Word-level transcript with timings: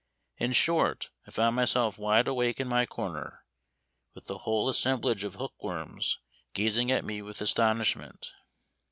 In 0.39 0.53
short, 0.53 1.11
I 1.27 1.29
found 1.29 1.55
myself 1.55 1.99
wide 1.99 2.27
awake 2.27 2.59
in 2.59 2.67
my 2.67 2.87
corner, 2.87 3.45
with 4.15 4.25
the 4.25 4.39
whole 4.39 4.67
assemblage 4.67 5.23
of 5.23 5.35
hookworms 5.35 6.17
gazing 6.53 6.91
at 6.91 7.05
me 7.05 7.21
with 7.21 7.39
astonishment. 7.39 8.33